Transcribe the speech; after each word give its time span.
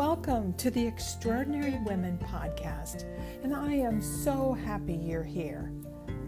Welcome 0.00 0.54
to 0.54 0.70
the 0.70 0.86
Extraordinary 0.86 1.78
Women 1.84 2.18
podcast, 2.24 3.04
and 3.42 3.54
I 3.54 3.74
am 3.74 4.00
so 4.00 4.54
happy 4.54 4.94
you're 4.94 5.22
here. 5.22 5.70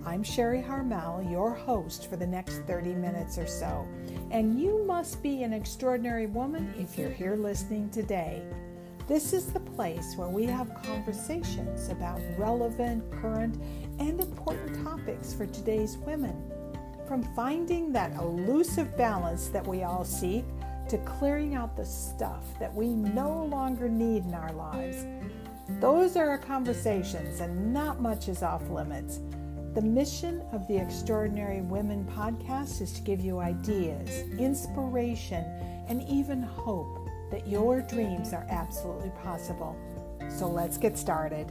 I'm 0.04 0.22
Sherry 0.22 0.60
Harmel, 0.60 1.26
your 1.30 1.54
host 1.54 2.11
for 2.11 2.16
the 2.16 2.27
next 2.27 2.58
30 2.66 2.93
minutes 2.93 3.38
or 3.38 3.46
so, 3.46 3.88
and 4.30 4.61
you 4.61 4.85
must 4.85 5.22
be 5.22 5.43
an 5.43 5.54
extraordinary 5.54 6.26
woman 6.26 6.74
if 6.79 6.98
you're 6.98 7.08
here 7.08 7.35
listening 7.35 7.88
today. 7.88 8.43
This 9.08 9.33
is 9.33 9.47
the 9.47 9.61
place 9.61 10.16
where 10.16 10.29
we 10.29 10.44
have 10.44 10.83
conversations 10.83 11.89
about 11.89 12.20
relevant, 12.37 13.11
current, 13.11 13.58
and 13.98 14.20
important 14.20 14.84
topics 14.84 15.33
for 15.33 15.47
today's 15.47 15.97
women. 15.97 16.37
From 17.09 17.23
finding 17.34 17.91
that 17.93 18.12
elusive 18.20 18.95
balance 18.98 19.48
that 19.48 19.66
we 19.66 19.83
all 19.83 20.05
seek 20.05 20.45
to 20.92 20.98
clearing 20.98 21.55
out 21.55 21.74
the 21.74 21.87
stuff 21.87 22.45
that 22.59 22.74
we 22.74 22.88
no 22.88 23.46
longer 23.46 23.88
need 23.88 24.27
in 24.27 24.34
our 24.34 24.52
lives. 24.52 25.06
Those 25.80 26.18
are 26.18 26.28
our 26.28 26.37
conversations, 26.37 27.41
and 27.41 27.73
not 27.73 28.02
much 28.02 28.28
is 28.28 28.42
off 28.42 28.68
limits. 28.68 29.20
The 29.73 29.80
mission 29.80 30.42
of 30.52 30.68
the 30.68 30.77
Extraordinary 30.77 31.62
Women 31.62 32.05
podcast 32.15 32.82
is 32.82 32.92
to 32.92 33.01
give 33.01 33.23
you 33.23 33.38
ideas, 33.38 34.28
inspiration, 34.38 35.42
and 35.88 36.06
even 36.10 36.42
hope 36.42 37.09
that 37.30 37.48
your 37.48 37.80
dreams 37.80 38.34
are 38.34 38.46
absolutely 38.51 39.12
possible. 39.23 39.74
So 40.29 40.46
let's 40.46 40.77
get 40.77 40.98
started. 40.98 41.51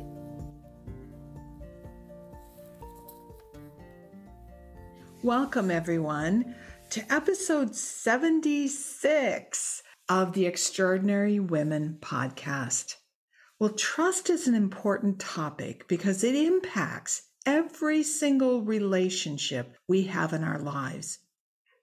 Welcome, 5.23 5.71
everyone 5.71 6.53
to 6.91 7.03
episode 7.09 7.73
76 7.73 9.81
of 10.09 10.33
the 10.33 10.45
Extraordinary 10.45 11.39
Women 11.39 11.97
podcast. 12.01 12.95
Well, 13.57 13.69
trust 13.69 14.29
is 14.29 14.45
an 14.45 14.55
important 14.55 15.17
topic 15.17 15.87
because 15.87 16.25
it 16.25 16.35
impacts 16.35 17.21
every 17.45 18.03
single 18.03 18.63
relationship 18.63 19.77
we 19.87 20.03
have 20.03 20.33
in 20.33 20.43
our 20.43 20.59
lives. 20.59 21.19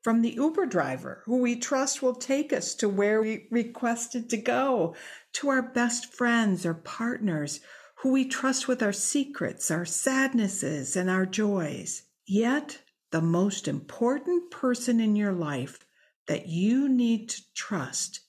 From 0.02 0.20
the 0.20 0.32
Uber 0.32 0.66
driver 0.66 1.22
who 1.24 1.38
we 1.38 1.56
trust 1.56 2.02
will 2.02 2.14
take 2.14 2.52
us 2.52 2.74
to 2.74 2.86
where 2.86 3.22
we 3.22 3.46
requested 3.50 4.28
to 4.28 4.36
go, 4.36 4.94
to 5.32 5.48
our 5.48 5.62
best 5.62 6.12
friends 6.12 6.66
or 6.66 6.74
partners 6.74 7.60
who 8.02 8.12
we 8.12 8.26
trust 8.26 8.68
with 8.68 8.82
our 8.82 8.92
secrets, 8.92 9.70
our 9.70 9.86
sadnesses, 9.86 10.96
and 10.96 11.08
our 11.08 11.24
joys. 11.24 12.02
Yet, 12.26 12.82
the 13.10 13.20
most 13.22 13.68
important 13.68 14.50
person 14.50 15.00
in 15.00 15.16
your 15.16 15.32
life 15.32 15.86
that 16.26 16.46
you 16.46 16.88
need 16.88 17.30
to 17.30 17.42
trust 17.54 18.20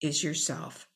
is 0.00 0.22
yourself. 0.22 0.88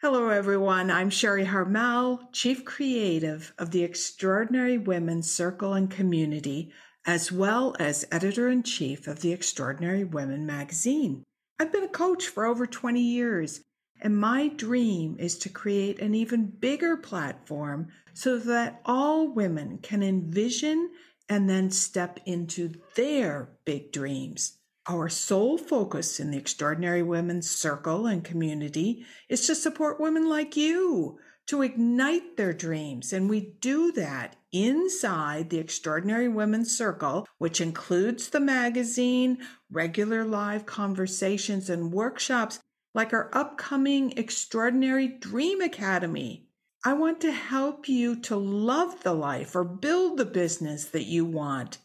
Hello, 0.00 0.30
everyone. 0.30 0.90
I'm 0.90 1.08
Sherry 1.08 1.44
Harmel, 1.44 2.32
Chief 2.32 2.64
Creative 2.64 3.54
of 3.56 3.70
the 3.70 3.84
Extraordinary 3.84 4.78
Women 4.78 5.22
Circle 5.22 5.74
and 5.74 5.88
Community, 5.88 6.72
as 7.06 7.30
well 7.30 7.76
as 7.78 8.04
Editor 8.10 8.48
in 8.48 8.64
Chief 8.64 9.06
of 9.06 9.20
the 9.20 9.32
Extraordinary 9.32 10.02
Women 10.02 10.44
magazine. 10.44 11.22
I've 11.60 11.70
been 11.70 11.84
a 11.84 11.88
coach 11.88 12.26
for 12.26 12.46
over 12.46 12.66
20 12.66 13.00
years, 13.00 13.60
and 14.00 14.16
my 14.16 14.48
dream 14.48 15.16
is 15.20 15.38
to 15.38 15.48
create 15.48 16.00
an 16.00 16.16
even 16.16 16.46
bigger 16.46 16.96
platform 16.96 17.86
so 18.12 18.38
that 18.38 18.80
all 18.84 19.28
women 19.28 19.78
can 19.78 20.02
envision 20.02 20.90
and 21.32 21.48
then 21.48 21.70
step 21.70 22.20
into 22.26 22.74
their 22.94 23.48
big 23.64 23.90
dreams. 23.90 24.58
Our 24.86 25.08
sole 25.08 25.56
focus 25.56 26.20
in 26.20 26.30
the 26.30 26.36
Extraordinary 26.36 27.02
Women's 27.02 27.50
Circle 27.50 28.06
and 28.06 28.22
community 28.22 29.06
is 29.30 29.46
to 29.46 29.54
support 29.54 29.98
women 29.98 30.28
like 30.28 30.58
you 30.58 31.18
to 31.46 31.62
ignite 31.62 32.36
their 32.36 32.52
dreams. 32.52 33.14
And 33.14 33.30
we 33.30 33.54
do 33.60 33.92
that 33.92 34.36
inside 34.52 35.48
the 35.48 35.58
Extraordinary 35.58 36.28
Women's 36.28 36.76
Circle, 36.76 37.26
which 37.38 37.62
includes 37.62 38.28
the 38.28 38.40
magazine, 38.40 39.38
regular 39.70 40.24
live 40.26 40.66
conversations, 40.66 41.70
and 41.70 41.92
workshops 41.92 42.60
like 42.94 43.14
our 43.14 43.30
upcoming 43.32 44.12
Extraordinary 44.18 45.08
Dream 45.08 45.62
Academy. 45.62 46.46
I 46.84 46.94
want 46.94 47.20
to 47.20 47.30
help 47.30 47.88
you 47.88 48.16
to 48.22 48.36
love 48.36 49.04
the 49.04 49.14
life 49.14 49.54
or 49.54 49.62
build 49.62 50.18
the 50.18 50.24
business 50.24 50.84
that 50.86 51.04
you 51.04 51.24
want. 51.24 51.78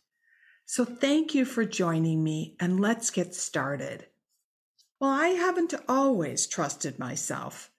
So 0.65 0.85
thank 0.85 1.35
you 1.35 1.45
for 1.45 1.65
joining 1.65 2.23
me 2.23 2.55
and 2.59 2.79
let's 2.79 3.11
get 3.11 3.35
started. 3.35 4.07
Well, 4.99 5.11
I 5.11 5.29
haven't 5.29 5.75
always 5.87 6.47
trusted 6.47 6.97
myself. 6.97 7.69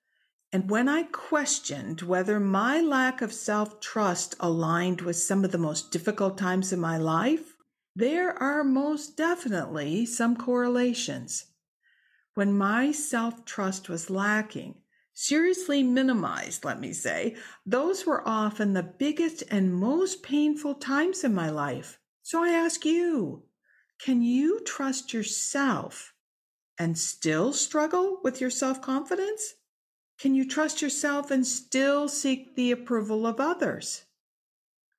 And 0.52 0.70
when 0.70 0.88
I 0.88 1.02
questioned 1.02 2.02
whether 2.02 2.38
my 2.38 2.80
lack 2.80 3.20
of 3.20 3.32
self 3.32 3.80
trust 3.80 4.36
aligned 4.38 5.00
with 5.00 5.16
some 5.16 5.44
of 5.44 5.50
the 5.50 5.58
most 5.58 5.90
difficult 5.90 6.38
times 6.38 6.72
in 6.72 6.78
my 6.78 6.98
life, 6.98 7.56
there 7.96 8.40
are 8.40 8.62
most 8.62 9.16
definitely 9.16 10.06
some 10.06 10.36
correlations. 10.36 11.46
When 12.34 12.56
my 12.56 12.92
self 12.92 13.44
trust 13.44 13.88
was 13.88 14.08
lacking, 14.08 14.76
seriously 15.18 15.82
minimized, 15.82 16.64
let 16.64 16.78
me 16.78 16.92
say, 16.92 17.34
those 17.66 18.06
were 18.06 18.26
often 18.26 18.72
the 18.72 18.84
biggest 18.84 19.42
and 19.50 19.74
most 19.74 20.22
painful 20.22 20.76
times 20.76 21.24
in 21.24 21.34
my 21.34 21.50
life. 21.50 21.98
So 22.22 22.44
I 22.44 22.50
ask 22.50 22.84
you, 22.84 23.42
can 23.98 24.22
you 24.22 24.60
trust 24.60 25.12
yourself 25.12 26.14
and 26.78 26.96
still 26.96 27.52
struggle 27.52 28.20
with 28.22 28.40
your 28.40 28.50
self 28.50 28.80
confidence? 28.80 29.54
Can 30.20 30.36
you 30.36 30.46
trust 30.46 30.80
yourself 30.82 31.32
and 31.32 31.44
still 31.44 32.08
seek 32.08 32.54
the 32.54 32.70
approval 32.70 33.26
of 33.26 33.40
others? 33.40 34.04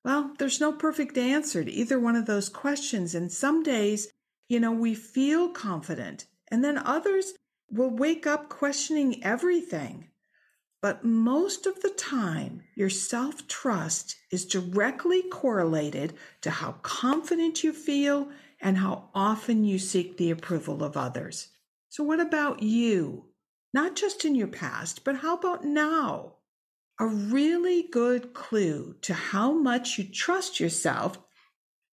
Well, 0.04 0.34
there's 0.38 0.60
no 0.60 0.74
perfect 0.74 1.18
answer 1.18 1.64
to 1.64 1.72
either 1.72 1.98
one 1.98 2.18
of 2.18 2.26
those 2.26 2.50
questions. 2.50 3.16
And 3.16 3.32
some 3.32 3.64
days, 3.64 4.12
you 4.50 4.60
know, 4.60 4.74
we 4.74 4.96
feel 4.96 5.48
confident, 5.50 6.26
and 6.50 6.62
then 6.62 6.78
others 6.78 7.36
will 7.72 7.90
wake 7.90 8.26
up 8.26 8.50
questioning 8.50 9.24
everything. 9.24 10.10
But 10.82 11.04
most 11.04 11.66
of 11.66 11.82
the 11.82 11.90
time, 11.90 12.64
your 12.76 12.90
self 12.90 13.48
trust 13.48 14.16
is 14.32 14.46
directly 14.46 15.24
correlated 15.24 16.14
to 16.42 16.50
how 16.50 16.74
confident 16.82 17.64
you 17.64 17.74
feel 17.74 18.30
and 18.62 18.78
how 18.78 19.10
often 19.14 19.66
you 19.66 19.78
seek 19.78 20.18
the 20.18 20.32
approval 20.32 20.84
of 20.84 20.96
others. 20.96 21.50
So, 21.90 22.04
what 22.04 22.20
about 22.20 22.64
you? 22.64 23.26
Not 23.74 23.96
just 23.96 24.24
in 24.24 24.36
your 24.36 24.48
past, 24.48 25.04
but 25.04 25.18
how 25.18 25.36
about 25.36 25.66
now? 25.66 26.36
A 27.00 27.06
really 27.06 27.84
good 27.84 28.34
clue 28.34 28.96
to 29.02 29.14
how 29.14 29.52
much 29.52 29.98
you 29.98 30.06
trust 30.06 30.60
yourself 30.60 31.20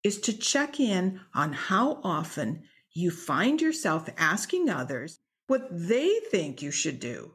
is 0.03 0.19
to 0.21 0.37
check 0.37 0.79
in 0.79 1.19
on 1.33 1.53
how 1.53 1.99
often 2.03 2.63
you 2.93 3.11
find 3.11 3.61
yourself 3.61 4.09
asking 4.17 4.69
others 4.69 5.19
what 5.47 5.67
they 5.71 6.19
think 6.29 6.61
you 6.61 6.71
should 6.71 6.99
do. 6.99 7.33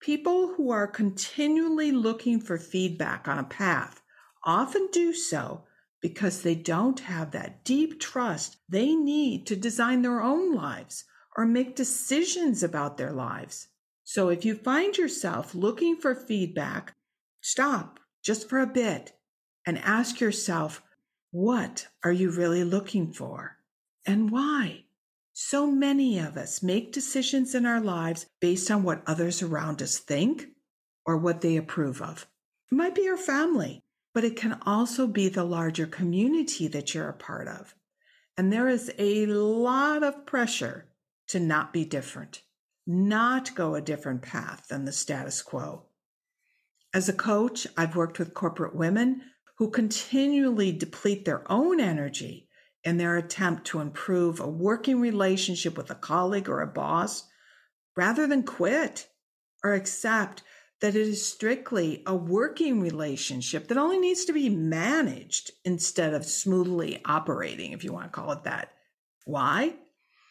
People 0.00 0.54
who 0.54 0.70
are 0.70 0.86
continually 0.86 1.90
looking 1.90 2.40
for 2.40 2.56
feedback 2.56 3.26
on 3.26 3.38
a 3.38 3.44
path 3.44 4.00
often 4.44 4.88
do 4.92 5.12
so 5.12 5.64
because 6.00 6.42
they 6.42 6.54
don't 6.54 7.00
have 7.00 7.32
that 7.32 7.64
deep 7.64 8.00
trust 8.00 8.56
they 8.68 8.94
need 8.94 9.46
to 9.46 9.56
design 9.56 10.02
their 10.02 10.22
own 10.22 10.54
lives 10.54 11.04
or 11.36 11.44
make 11.44 11.74
decisions 11.74 12.62
about 12.62 12.96
their 12.96 13.12
lives. 13.12 13.68
So 14.04 14.28
if 14.28 14.44
you 14.44 14.54
find 14.54 14.96
yourself 14.96 15.54
looking 15.54 15.96
for 15.96 16.14
feedback, 16.14 16.94
stop 17.40 18.00
just 18.22 18.48
for 18.48 18.60
a 18.60 18.66
bit 18.66 19.12
and 19.66 19.78
ask 19.78 20.20
yourself, 20.20 20.82
what 21.30 21.88
are 22.04 22.12
you 22.12 22.30
really 22.30 22.64
looking 22.64 23.12
for 23.12 23.58
and 24.06 24.30
why? 24.30 24.84
So 25.40 25.68
many 25.68 26.18
of 26.18 26.36
us 26.36 26.64
make 26.64 26.90
decisions 26.90 27.54
in 27.54 27.64
our 27.64 27.80
lives 27.80 28.26
based 28.40 28.72
on 28.72 28.82
what 28.82 29.04
others 29.06 29.40
around 29.40 29.80
us 29.80 29.96
think 29.96 30.48
or 31.06 31.16
what 31.16 31.42
they 31.42 31.56
approve 31.56 32.02
of. 32.02 32.26
It 32.72 32.74
might 32.74 32.96
be 32.96 33.02
your 33.02 33.16
family, 33.16 33.84
but 34.12 34.24
it 34.24 34.34
can 34.34 34.58
also 34.66 35.06
be 35.06 35.28
the 35.28 35.44
larger 35.44 35.86
community 35.86 36.66
that 36.66 36.92
you're 36.92 37.08
a 37.08 37.12
part 37.12 37.46
of. 37.46 37.76
And 38.36 38.52
there 38.52 38.66
is 38.66 38.92
a 38.98 39.26
lot 39.26 40.02
of 40.02 40.26
pressure 40.26 40.88
to 41.28 41.38
not 41.38 41.72
be 41.72 41.84
different, 41.84 42.42
not 42.84 43.54
go 43.54 43.76
a 43.76 43.80
different 43.80 44.22
path 44.22 44.66
than 44.68 44.86
the 44.86 44.92
status 44.92 45.40
quo. 45.40 45.84
As 46.92 47.08
a 47.08 47.12
coach, 47.12 47.64
I've 47.76 47.94
worked 47.94 48.18
with 48.18 48.34
corporate 48.34 48.74
women 48.74 49.22
who 49.58 49.70
continually 49.70 50.72
deplete 50.72 51.24
their 51.24 51.44
own 51.50 51.78
energy 51.78 52.47
in 52.88 52.96
their 52.96 53.18
attempt 53.18 53.66
to 53.66 53.80
improve 53.80 54.40
a 54.40 54.48
working 54.48 54.98
relationship 54.98 55.76
with 55.76 55.90
a 55.90 55.94
colleague 55.94 56.48
or 56.48 56.62
a 56.62 56.66
boss 56.66 57.24
rather 57.96 58.26
than 58.26 58.42
quit 58.42 59.06
or 59.62 59.74
accept 59.74 60.42
that 60.80 60.94
it 60.94 61.06
is 61.06 61.26
strictly 61.26 62.02
a 62.06 62.14
working 62.14 62.80
relationship 62.80 63.68
that 63.68 63.76
only 63.76 63.98
needs 63.98 64.24
to 64.24 64.32
be 64.32 64.48
managed 64.48 65.50
instead 65.64 66.14
of 66.14 66.24
smoothly 66.24 67.02
operating, 67.04 67.72
if 67.72 67.84
you 67.84 67.92
want 67.92 68.06
to 68.06 68.10
call 68.10 68.32
it 68.32 68.44
that. 68.44 68.72
Why? 69.26 69.74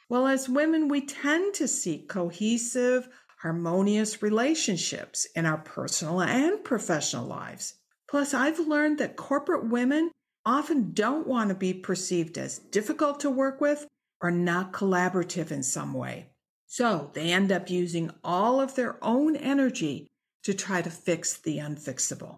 Well, 0.09 0.25
as 0.25 0.49
women, 0.49 0.87
we 0.87 1.05
tend 1.05 1.53
to 1.55 1.67
seek 1.67 2.09
cohesive, 2.09 3.07
harmonious 3.41 4.23
relationships 4.23 5.27
in 5.35 5.45
our 5.45 5.59
personal 5.59 6.21
and 6.21 6.63
professional 6.63 7.27
lives. 7.27 7.75
Plus, 8.09 8.33
I've 8.33 8.59
learned 8.59 8.97
that 8.97 9.15
corporate 9.15 9.69
women 9.69 10.09
often 10.47 10.93
don't 10.93 11.27
want 11.27 11.49
to 11.49 11.55
be 11.55 11.73
perceived 11.73 12.37
as 12.37 12.57
difficult 12.57 13.19
to 13.19 13.29
work 13.29 13.59
with 13.59 13.85
or 14.21 14.31
not 14.31 14.71
collaborative 14.71 15.51
in 15.51 15.61
some 15.61 15.93
way. 15.93 16.29
So 16.67 17.11
they 17.13 17.33
end 17.33 17.51
up 17.51 17.69
using 17.69 18.11
all 18.23 18.61
of 18.61 18.75
their 18.75 18.97
own 19.03 19.35
energy 19.35 20.07
to 20.43 20.53
try 20.53 20.81
to 20.81 20.89
fix 20.89 21.37
the 21.37 21.57
unfixable. 21.57 22.37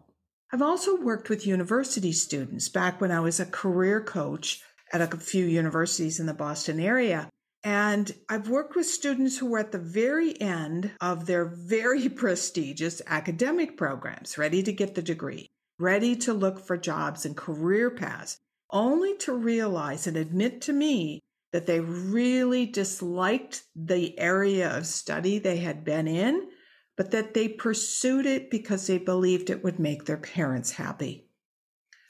I've 0.52 0.64
also 0.64 1.00
worked 1.00 1.30
with 1.30 1.46
university 1.46 2.12
students 2.12 2.68
back 2.68 3.00
when 3.00 3.12
I 3.12 3.20
was 3.20 3.40
a 3.40 3.46
career 3.46 4.02
coach 4.02 4.64
at 4.92 5.02
a 5.02 5.18
few 5.18 5.46
universities 5.46 6.20
in 6.20 6.26
the 6.26 6.34
Boston 6.34 6.80
area. 6.80 7.30
And 7.64 8.12
I've 8.28 8.50
worked 8.50 8.76
with 8.76 8.88
students 8.88 9.38
who 9.38 9.46
were 9.46 9.60
at 9.60 9.72
the 9.72 9.78
very 9.78 10.40
end 10.42 10.92
of 11.00 11.28
their 11.28 11.46
very 11.46 12.10
prestigious 12.24 13.04
academic 13.06 13.78
programs, 13.78 14.40
ready 14.40 14.64
to 14.64 14.74
get 14.74 14.96
the 14.96 15.04
degree 15.04 15.49
ready 15.80 16.16
to 16.16 16.34
look 16.34 16.60
for 16.60 16.78
jobs 16.78 17.26
and 17.26 17.36
career 17.36 17.90
paths, 17.90 18.38
only 18.70 19.18
to 19.18 19.34
realize 19.34 20.06
and 20.06 20.18
admit 20.18 20.62
to 20.62 20.74
me 20.74 21.20
that 21.52 21.66
they 21.66 21.80
really 21.80 22.66
disliked 22.66 23.64
the 23.76 24.18
area 24.20 24.78
of 24.78 24.86
study 24.86 25.40
they 25.40 25.58
had 25.58 25.84
been 25.84 26.08
in, 26.08 26.48
but 26.96 27.12
that 27.12 27.34
they 27.34 27.48
pursued 27.48 28.26
it 28.26 28.52
because 28.52 28.86
they 28.86 28.98
believed 28.98 29.50
it 29.50 29.64
would 29.64 29.80
make 29.80 30.06
their 30.06 30.18
parents 30.18 30.72
happy. 30.72 31.28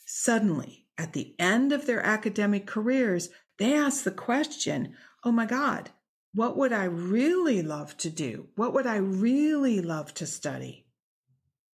Suddenly, 0.06 0.88
at 0.98 1.14
the 1.14 1.36
end 1.40 1.72
of 1.72 1.86
their 1.86 2.06
academic 2.06 2.68
careers, 2.68 3.30
they 3.58 3.74
asked 3.74 4.04
the 4.04 4.12
question, 4.12 4.96
Oh 5.24 5.32
my 5.32 5.46
God, 5.46 5.92
what 6.34 6.58
would 6.58 6.74
I 6.74 6.86
really 6.86 7.62
love 7.62 7.96
to 7.98 8.10
do? 8.10 8.50
What 8.56 8.74
would 8.74 8.88
I 8.88 8.98
really 8.98 9.82
love 9.82 10.14
to 10.16 10.26
study? 10.26 10.86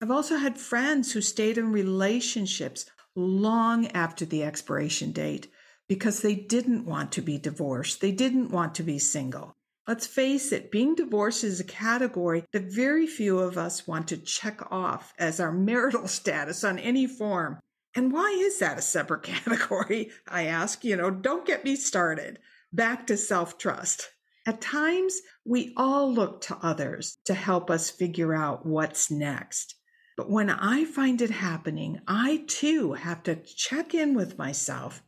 I've 0.01 0.11
also 0.11 0.35
had 0.35 0.59
friends 0.59 1.13
who 1.13 1.21
stayed 1.21 1.57
in 1.57 1.71
relationships 1.71 2.85
long 3.15 3.87
after 3.87 4.25
the 4.25 4.43
expiration 4.43 5.11
date 5.11 5.47
because 5.87 6.21
they 6.21 6.35
didn't 6.35 6.85
want 6.85 7.13
to 7.13 7.21
be 7.21 7.37
divorced. 7.37 8.01
They 8.01 8.11
didn't 8.11 8.51
want 8.51 8.75
to 8.75 8.83
be 8.83 8.99
single. 8.99 9.55
Let's 9.87 10.05
face 10.05 10.51
it, 10.51 10.69
being 10.69 10.95
divorced 10.95 11.43
is 11.43 11.59
a 11.59 11.63
category 11.63 12.43
that 12.51 12.73
very 12.73 13.07
few 13.07 13.39
of 13.39 13.57
us 13.57 13.87
want 13.87 14.09
to 14.09 14.17
check 14.17 14.59
off 14.71 15.13
as 15.17 15.39
our 15.39 15.51
marital 15.53 16.07
status 16.07 16.63
on 16.63 16.77
any 16.77 17.07
form. 17.07 17.59
And 17.95 18.11
why 18.11 18.35
is 18.37 18.59
that 18.59 18.77
a 18.77 18.81
separate 18.81 19.23
category? 19.23 20.11
I 20.27 20.47
ask, 20.47 20.83
you 20.83 20.97
know, 20.97 21.09
don't 21.09 21.45
get 21.45 21.63
me 21.63 21.77
started. 21.77 22.39
Back 22.73 23.07
to 23.07 23.15
self 23.15 23.57
trust. 23.57 24.09
At 24.45 24.59
times, 24.59 25.21
we 25.45 25.73
all 25.77 26.13
look 26.13 26.41
to 26.41 26.57
others 26.61 27.17
to 27.25 27.33
help 27.33 27.71
us 27.71 27.89
figure 27.89 28.35
out 28.35 28.65
what's 28.65 29.09
next. 29.09 29.75
But 30.17 30.29
when 30.29 30.49
I 30.49 30.85
find 30.85 31.21
it 31.21 31.29
happening, 31.29 31.99
I 32.07 32.45
too 32.47 32.93
have 32.93 33.23
to 33.23 33.35
check 33.35 33.93
in 33.93 34.13
with 34.13 34.37
myself. 34.37 35.03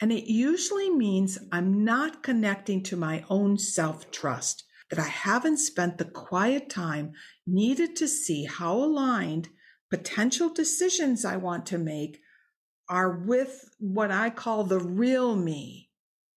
And 0.00 0.12
it 0.12 0.30
usually 0.30 0.90
means 0.90 1.38
I'm 1.50 1.84
not 1.84 2.22
connecting 2.22 2.82
to 2.84 2.96
my 2.96 3.24
own 3.28 3.58
self 3.58 4.10
trust, 4.10 4.64
that 4.90 4.98
I 4.98 5.08
haven't 5.08 5.58
spent 5.58 5.98
the 5.98 6.04
quiet 6.04 6.70
time 6.70 7.12
needed 7.46 7.96
to 7.96 8.08
see 8.08 8.44
how 8.44 8.76
aligned 8.76 9.48
potential 9.90 10.48
decisions 10.48 11.24
I 11.24 11.36
want 11.36 11.66
to 11.66 11.78
make 11.78 12.20
are 12.88 13.10
with 13.10 13.68
what 13.78 14.10
I 14.10 14.30
call 14.30 14.64
the 14.64 14.78
real 14.78 15.34
me 15.34 15.90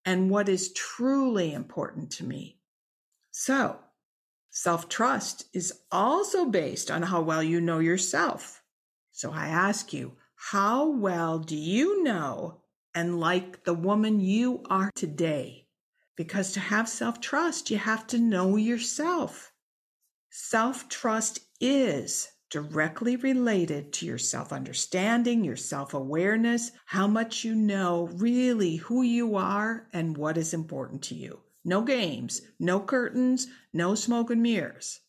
and 0.04 0.32
what 0.32 0.50
is 0.50 0.74
truly 0.74 1.54
important 1.54 2.12
to 2.14 2.24
me. 2.24 2.60
So 3.32 3.80
Self 4.52 4.90
trust 4.90 5.46
is 5.54 5.82
also 5.92 6.46
based 6.46 6.90
on 6.90 7.04
how 7.04 7.22
well 7.22 7.44
you 7.44 7.62
know 7.62 7.80
yourself. 7.80 8.64
So 9.12 9.32
I 9.32 9.48
ask 9.48 9.94
you, 9.94 10.18
how 10.36 10.90
well 10.90 11.40
do 11.40 11.56
you 11.56 12.04
know 12.04 12.62
and 12.96 13.20
like 13.20 13.64
the 13.64 13.74
woman 13.74 14.20
you 14.20 14.64
are 14.70 14.92
today? 14.96 15.68
Because 16.16 16.52
to 16.54 16.60
have 16.60 16.90
self 16.90 17.22
trust, 17.22 17.70
you 17.70 17.78
have 17.78 18.08
to 18.08 18.18
know 18.18 18.56
yourself. 18.56 19.52
Self 20.32 20.90
trust 20.90 21.40
is 21.62 22.28
directly 22.50 23.16
related 23.18 23.94
to 23.94 24.06
your 24.06 24.18
self 24.18 24.52
understanding, 24.52 25.44
your 25.44 25.56
self 25.56 25.94
awareness, 25.94 26.72
how 26.86 27.08
much 27.08 27.44
you 27.44 27.54
know 27.54 28.10
really 28.14 28.78
who 28.78 29.04
you 29.04 29.36
are 29.36 29.88
and 29.94 30.18
what 30.18 30.38
is 30.38 30.54
important 30.54 31.04
to 31.04 31.16
you. 31.16 31.40
No 31.66 31.82
games, 31.82 32.42
no 32.60 32.80
curtains, 32.80 33.48
no 33.74 33.96
smoke 33.96 34.32
and 34.32 34.42
mirrors. 34.42 35.02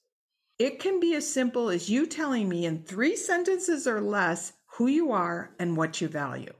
It 0.58 0.78
can 0.78 1.00
be 1.00 1.14
as 1.14 1.32
simple 1.32 1.70
as 1.70 1.88
you 1.88 2.06
telling 2.06 2.48
me 2.48 2.66
in 2.66 2.82
three 2.82 3.16
sentences 3.16 3.86
or 3.86 4.00
less 4.00 4.52
who 4.76 4.86
you 4.86 5.12
are 5.12 5.54
and 5.58 5.76
what 5.76 6.00
you 6.00 6.08
value. 6.08 6.52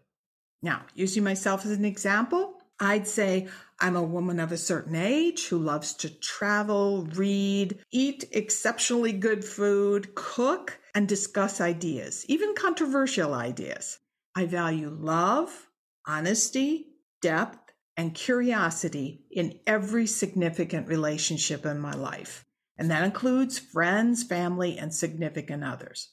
Now, 0.63 0.83
using 0.95 1.25
myself 1.25 1.65
as 1.65 1.73
an 1.73 1.85
example, 1.85 2.61
I'd 2.79 3.07
say 3.07 3.49
I'm 3.79 3.97
a 3.97 4.03
woman 4.03 4.41
of 4.41 4.53
a 4.53 4.57
certain 4.57 4.95
age 4.95 5.49
who 5.49 5.59
loves 5.59 5.93
to 5.95 6.09
travel, 6.09 7.05
read, 7.15 7.79
eat 7.91 8.25
exceptionally 8.33 9.13
good 9.13 9.45
food, 9.45 10.15
cook, 10.15 10.79
and 10.95 11.07
discuss 11.07 11.61
ideas, 11.61 12.25
even 12.29 12.55
controversial 12.55 13.35
ideas. 13.35 13.99
I 14.35 14.47
value 14.47 14.89
love, 14.89 15.69
honesty, 16.07 16.87
depth, 17.21 17.70
and 17.97 18.15
curiosity 18.15 19.25
in 19.31 19.59
every 19.67 20.07
significant 20.07 20.89
relationship 20.89 21.67
in 21.67 21.79
my 21.79 21.93
life. 21.93 22.45
And 22.79 22.91
that 22.91 23.05
includes 23.05 23.59
friends, 23.59 24.23
family, 24.23 24.79
and 24.79 24.95
significant 24.95 25.65
others. 25.65 26.11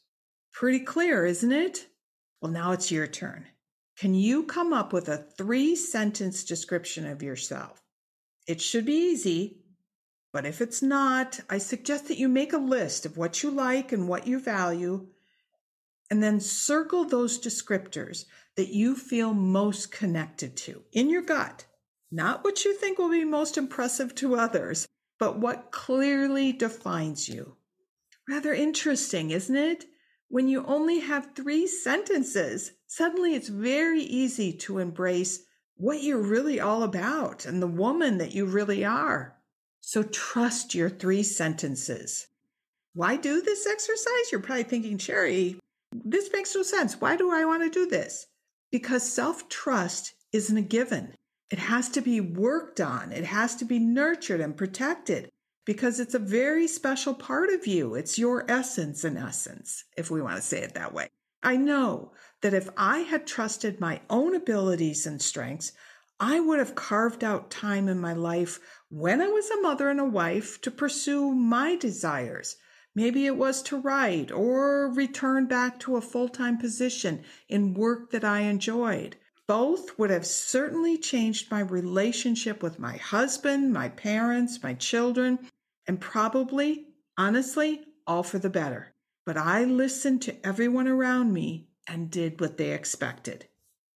Pretty 0.52 0.80
clear, 0.80 1.26
isn't 1.26 1.52
it? 1.52 1.88
Well, 2.42 2.52
now 2.52 2.72
it's 2.72 2.92
your 2.92 3.08
turn. 3.08 3.46
Can 3.98 4.14
you 4.14 4.44
come 4.44 4.74
up 4.74 4.94
with 4.94 5.08
a 5.08 5.18
three 5.18 5.76
sentence 5.76 6.44
description 6.44 7.08
of 7.08 7.24
yourself? 7.24 7.82
It 8.48 8.62
should 8.62 8.86
be 8.86 9.12
easy, 9.12 9.64
but 10.34 10.46
if 10.46 10.62
it's 10.62 10.82
not, 10.82 11.40
I 11.50 11.58
suggest 11.58 12.08
that 12.08 12.20
you 12.20 12.30
make 12.30 12.54
a 12.54 12.58
list 12.58 13.06
of 13.06 13.18
what 13.18 13.42
you 13.42 13.50
like 13.50 13.92
and 13.92 14.08
what 14.08 14.28
you 14.28 14.40
value, 14.40 15.08
and 16.10 16.24
then 16.24 16.40
circle 16.40 17.06
those 17.06 17.40
descriptors 17.40 18.26
that 18.56 18.70
you 18.70 18.96
feel 18.96 19.34
most 19.34 19.92
connected 19.92 20.56
to 20.58 20.84
in 20.92 21.10
your 21.10 21.22
gut. 21.22 21.66
Not 22.12 22.44
what 22.44 22.64
you 22.64 22.74
think 22.74 22.98
will 22.98 23.10
be 23.10 23.26
most 23.26 23.58
impressive 23.58 24.16
to 24.16 24.36
others, 24.36 24.88
but 25.20 25.40
what 25.40 25.72
clearly 25.72 26.54
defines 26.54 27.28
you. 27.28 27.58
Rather 28.30 28.54
interesting, 28.54 29.32
isn't 29.32 29.56
it? 29.56 29.86
When 30.30 30.48
you 30.48 30.66
only 30.66 31.00
have 31.00 31.36
three 31.36 31.68
sentences, 31.68 32.72
suddenly 32.88 33.36
it's 33.36 33.48
very 33.48 34.02
easy 34.02 34.54
to 34.60 34.80
embrace 34.80 35.44
what 35.76 36.02
you're 36.02 36.22
really 36.22 36.60
all 36.60 36.84
about 36.84 37.46
and 37.46 37.62
the 37.62 37.68
woman 37.68 38.18
that 38.18 38.34
you 38.34 38.46
really 38.46 38.84
are. 38.84 39.38
So 39.82 40.04
trust 40.04 40.76
your 40.76 40.90
three 40.90 41.24
sentences. 41.24 42.28
Why 42.94 43.16
do 43.16 43.42
this 43.42 43.68
exercise? 43.68 44.32
You're 44.32 44.42
probably 44.42 44.64
thinking, 44.64 44.98
Sherry, 44.98 45.60
this 46.06 46.30
makes 46.32 46.56
no 46.56 46.64
sense. 46.64 47.00
Why 47.00 47.18
do 47.18 47.32
I 47.32 47.46
want 47.46 47.64
to 47.64 47.70
do 47.70 47.88
this? 47.88 48.26
Because 48.72 49.12
self 49.12 49.50
trust 49.50 50.14
isn't 50.32 50.58
a 50.58 50.62
given. 50.62 51.16
It 51.50 51.60
has 51.60 51.90
to 51.90 52.02
be 52.02 52.20
worked 52.20 52.82
on. 52.82 53.12
It 53.12 53.26
has 53.26 53.56
to 53.58 53.66
be 53.66 53.80
nurtured 53.80 54.42
and 54.42 54.58
protected 54.58 55.30
because 55.66 56.00
it's 56.00 56.14
a 56.14 56.20
very 56.20 56.68
special 56.68 57.14
part 57.14 57.50
of 57.50 57.68
you. 57.68 57.96
It's 57.96 58.18
your 58.18 58.50
essence, 58.50 59.04
in 59.04 59.18
essence, 59.18 59.84
if 59.98 60.12
we 60.12 60.22
want 60.22 60.36
to 60.38 60.42
say 60.42 60.62
it 60.62 60.74
that 60.74 60.94
way. 60.94 61.08
I 61.44 61.56
know 61.56 62.14
that 62.42 62.54
if 62.54 62.70
I 62.78 63.00
had 63.00 63.28
trusted 63.28 63.80
my 63.80 64.02
own 64.10 64.36
abilities 64.36 65.06
and 65.06 65.22
strengths, 65.22 65.72
I 66.20 66.40
would 66.40 66.60
have 66.60 66.76
carved 66.76 67.24
out 67.24 67.52
time 67.52 67.88
in 67.88 68.00
my 68.00 68.14
life 68.14 68.60
when 68.90 69.22
I 69.22 69.28
was 69.28 69.50
a 69.50 69.62
mother 69.62 69.90
and 69.90 70.00
a 70.00 70.06
wife 70.06 70.60
to 70.62 70.72
pursue 70.72 71.34
my 71.34 71.76
desires. 71.76 72.56
Maybe 72.98 73.28
it 73.28 73.38
was 73.38 73.62
to 73.62 73.78
write 73.78 74.32
or 74.32 74.92
return 74.92 75.46
back 75.46 75.80
to 75.82 75.98
a 75.98 76.02
full 76.02 76.28
time 76.28 76.58
position 76.58 77.24
in 77.48 77.76
work 77.76 78.10
that 78.10 78.24
I 78.24 78.40
enjoyed. 78.40 79.18
Both 79.46 80.00
would 80.00 80.10
have 80.10 80.26
certainly 80.26 80.98
changed 80.98 81.52
my 81.52 81.60
relationship 81.60 82.64
with 82.64 82.80
my 82.80 82.98
husband, 82.98 83.72
my 83.72 83.90
parents, 83.90 84.64
my 84.64 84.74
children, 84.74 85.38
and 85.86 86.02
probably, 86.02 86.88
honestly, 87.20 87.86
all 88.08 88.24
for 88.24 88.40
the 88.40 88.50
better. 88.50 88.96
But 89.28 89.38
I 89.38 89.64
listened 89.64 90.24
to 90.24 90.44
everyone 90.44 90.88
around 90.88 91.32
me 91.32 91.68
and 91.88 92.10
did 92.10 92.42
what 92.42 92.58
they 92.58 92.72
expected. 92.74 93.48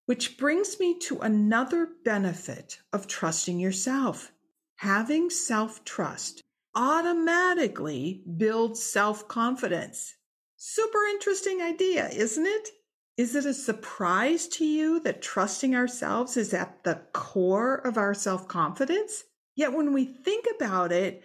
Which 0.06 0.38
brings 0.38 0.78
me 0.78 0.96
to 1.00 1.18
another 1.18 1.88
benefit 2.04 2.78
of 2.92 3.08
trusting 3.08 3.58
yourself. 3.58 4.30
Having 4.76 5.30
self 5.30 5.84
trust 5.84 6.44
automatically 6.74 8.22
builds 8.36 8.82
self 8.82 9.28
confidence. 9.28 10.14
Super 10.56 11.04
interesting 11.10 11.60
idea, 11.62 12.08
isn't 12.10 12.46
it? 12.46 12.68
Is 13.16 13.34
it 13.34 13.46
a 13.46 13.54
surprise 13.54 14.48
to 14.48 14.64
you 14.64 15.00
that 15.00 15.22
trusting 15.22 15.74
ourselves 15.74 16.36
is 16.36 16.54
at 16.54 16.84
the 16.84 17.02
core 17.12 17.76
of 17.76 17.96
our 17.98 18.14
self 18.14 18.48
confidence? 18.48 19.24
Yet 19.54 19.72
when 19.72 19.92
we 19.92 20.04
think 20.04 20.46
about 20.56 20.92
it, 20.92 21.24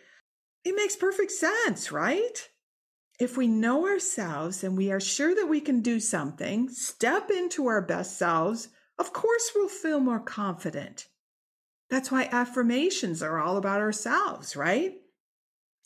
It 0.63 0.75
makes 0.75 0.96
perfect 0.96 1.32
sense, 1.32 1.92
right? 1.92 2.50
If 3.20 3.38
we 3.38 3.48
know 3.48 3.88
ourselves 3.88 4.63
and 4.63 4.77
we 4.77 4.92
are 4.92 5.00
sure 5.00 5.34
that 5.36 5.48
we 5.48 5.62
can 5.62 5.82
do 5.82 6.00
something, 6.00 6.70
step 6.70 7.32
into 7.32 7.68
our 7.68 7.82
best 7.82 8.18
selves, 8.18 8.70
of 9.00 9.13
course 9.13 9.51
we'll 9.56 9.70
feel 9.70 10.00
more 10.00 10.20
confident. 10.20 11.08
That's 11.89 12.12
why 12.12 12.30
affirmations 12.32 13.24
are 13.24 13.39
all 13.39 13.58
about 13.58 13.82
ourselves, 13.82 14.56
right? 14.56 14.96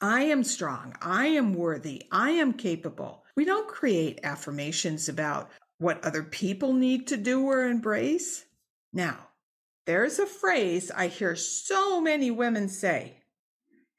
I 0.01 0.23
am 0.23 0.43
strong. 0.43 0.95
I 0.99 1.27
am 1.27 1.53
worthy. 1.53 2.07
I 2.11 2.31
am 2.31 2.53
capable. 2.53 3.23
We 3.35 3.45
don't 3.45 3.67
create 3.67 4.19
affirmations 4.23 5.07
about 5.07 5.51
what 5.77 6.03
other 6.03 6.23
people 6.23 6.73
need 6.73 7.07
to 7.07 7.17
do 7.17 7.43
or 7.45 7.65
embrace. 7.65 8.45
Now, 8.91 9.27
there's 9.85 10.17
a 10.17 10.25
phrase 10.25 10.89
I 10.89 11.07
hear 11.07 11.35
so 11.35 12.01
many 12.01 12.31
women 12.31 12.67
say, 12.67 13.17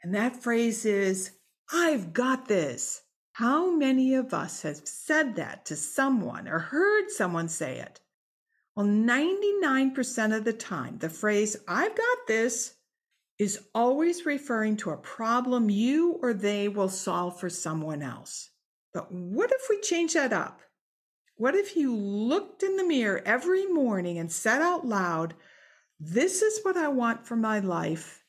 and 0.03 0.15
that 0.15 0.43
phrase 0.43 0.85
is, 0.85 1.31
I've 1.73 2.13
got 2.13 2.49
this. 2.49 3.03
How 3.35 3.71
many 3.71 4.15
of 4.15 4.35
us 4.35 4.63
have 4.63 4.87
said 4.87 5.37
that 5.37 5.65
to 5.67 5.77
someone 5.77 6.49
or 6.49 6.59
heard 6.59 7.11
someone 7.11 7.49
say 7.49 7.79
it? 7.79 8.01
Well, 8.75 8.87
99% 8.87 10.37
of 10.37 10.45
the 10.45 10.53
time, 10.53 10.99
the 10.99 11.09
phrase, 11.09 11.57
I've 11.69 11.97
got 11.97 12.19
this, 12.27 12.75
is 13.43 13.65
always 13.75 14.25
referring 14.25 14.77
to 14.77 14.91
a 14.91 14.97
problem 14.97 15.69
you 15.69 16.13
or 16.23 16.33
they 16.33 16.69
will 16.69 16.89
solve 16.89 17.41
for 17.41 17.51
someone 17.51 18.01
else. 18.01 18.51
But 18.95 19.11
what 19.11 19.51
if 19.51 19.63
we 19.69 19.81
change 19.81 20.15
that 20.15 20.33
up? 20.33 20.61
What 21.35 21.57
if 21.57 21.75
you 21.75 21.93
looked 21.93 22.63
in 22.63 22.77
the 22.77 22.87
mirror 22.87 23.21
every 23.27 23.67
morning 23.67 24.17
and 24.17 24.31
said 24.31 24.63
out 24.63 24.87
loud, 24.87 25.35
This 25.99 26.41
is 26.41 26.61
what 26.63 26.77
I 26.77 26.87
want 26.87 27.27
for 27.27 27.35
my 27.35 27.59
life? 27.59 28.23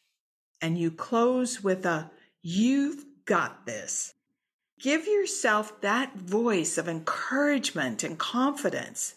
And 0.63 0.79
you 0.79 0.89
close 0.89 1.63
with 1.63 1.85
a, 1.85 2.09
You've 2.41 3.05
got 3.25 3.67
this. 3.67 4.15
Give 4.81 5.05
yourself 5.05 5.79
that 5.81 6.15
voice 6.15 6.79
of 6.79 6.89
encouragement 6.89 8.03
and 8.03 8.17
confidence. 8.17 9.13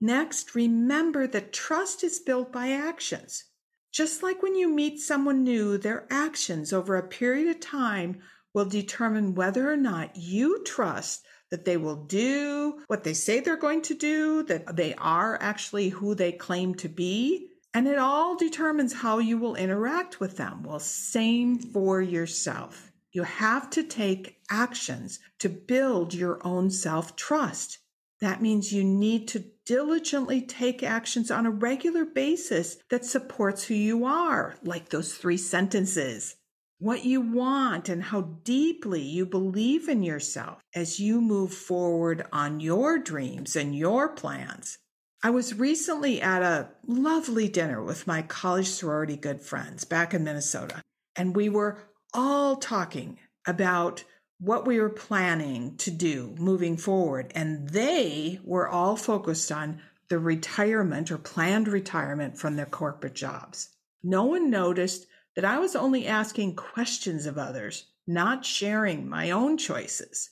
Next, 0.00 0.54
remember 0.54 1.26
that 1.26 1.52
trust 1.52 2.04
is 2.04 2.20
built 2.20 2.52
by 2.52 2.70
actions. 2.70 3.46
Just 3.92 4.22
like 4.22 4.42
when 4.42 4.54
you 4.54 4.68
meet 4.68 5.00
someone 5.00 5.42
new, 5.42 5.76
their 5.76 6.06
actions 6.10 6.72
over 6.72 6.96
a 6.96 7.08
period 7.08 7.48
of 7.48 7.60
time 7.60 8.20
will 8.54 8.64
determine 8.64 9.34
whether 9.34 9.70
or 9.70 9.76
not 9.76 10.16
you 10.16 10.62
trust 10.64 11.24
that 11.50 11.64
they 11.64 11.76
will 11.76 12.04
do 12.04 12.80
what 12.86 13.02
they 13.02 13.12
say 13.12 13.40
they're 13.40 13.56
going 13.56 13.82
to 13.82 13.94
do, 13.94 14.44
that 14.44 14.76
they 14.76 14.94
are 14.94 15.36
actually 15.40 15.88
who 15.88 16.14
they 16.14 16.30
claim 16.30 16.74
to 16.76 16.88
be. 16.88 17.48
And 17.74 17.88
it 17.88 17.98
all 17.98 18.36
determines 18.36 18.92
how 18.92 19.18
you 19.18 19.38
will 19.38 19.56
interact 19.56 20.20
with 20.20 20.36
them. 20.36 20.62
Well, 20.62 20.80
same 20.80 21.58
for 21.58 22.00
yourself. 22.00 22.92
You 23.12 23.24
have 23.24 23.70
to 23.70 23.82
take 23.82 24.38
actions 24.48 25.18
to 25.40 25.48
build 25.48 26.14
your 26.14 26.44
own 26.46 26.70
self 26.70 27.16
trust. 27.16 27.78
That 28.20 28.42
means 28.42 28.72
you 28.72 28.84
need 28.84 29.28
to 29.28 29.44
diligently 29.64 30.42
take 30.42 30.82
actions 30.82 31.30
on 31.30 31.46
a 31.46 31.50
regular 31.50 32.04
basis 32.04 32.76
that 32.90 33.04
supports 33.04 33.64
who 33.64 33.74
you 33.74 34.04
are, 34.04 34.56
like 34.62 34.88
those 34.88 35.14
three 35.14 35.36
sentences. 35.36 36.36
What 36.78 37.04
you 37.04 37.20
want 37.20 37.88
and 37.88 38.02
how 38.02 38.22
deeply 38.42 39.02
you 39.02 39.26
believe 39.26 39.88
in 39.88 40.02
yourself 40.02 40.60
as 40.74 40.98
you 40.98 41.20
move 41.20 41.52
forward 41.52 42.26
on 42.32 42.60
your 42.60 42.98
dreams 42.98 43.54
and 43.54 43.76
your 43.76 44.08
plans. 44.08 44.78
I 45.22 45.28
was 45.30 45.58
recently 45.58 46.22
at 46.22 46.42
a 46.42 46.70
lovely 46.86 47.48
dinner 47.48 47.82
with 47.82 48.06
my 48.06 48.22
college 48.22 48.68
sorority 48.68 49.16
good 49.16 49.42
friends 49.42 49.84
back 49.84 50.14
in 50.14 50.24
Minnesota, 50.24 50.80
and 51.14 51.36
we 51.36 51.50
were 51.50 51.78
all 52.14 52.56
talking 52.56 53.18
about 53.46 54.04
what 54.40 54.66
we 54.66 54.80
were 54.80 54.88
planning 54.88 55.76
to 55.76 55.90
do 55.90 56.34
moving 56.38 56.76
forward. 56.76 57.30
And 57.34 57.68
they 57.68 58.40
were 58.42 58.68
all 58.68 58.96
focused 58.96 59.52
on 59.52 59.80
the 60.08 60.18
retirement 60.18 61.10
or 61.10 61.18
planned 61.18 61.68
retirement 61.68 62.38
from 62.38 62.56
their 62.56 62.66
corporate 62.66 63.14
jobs. 63.14 63.68
No 64.02 64.24
one 64.24 64.50
noticed 64.50 65.06
that 65.36 65.44
I 65.44 65.58
was 65.58 65.76
only 65.76 66.06
asking 66.06 66.56
questions 66.56 67.26
of 67.26 67.38
others, 67.38 67.86
not 68.06 68.44
sharing 68.44 69.08
my 69.08 69.30
own 69.30 69.58
choices. 69.58 70.30